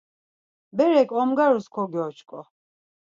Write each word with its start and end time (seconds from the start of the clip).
Berek 0.77 1.09
omgarus 1.21 1.67
kogyoç̌ǩu. 1.73 2.41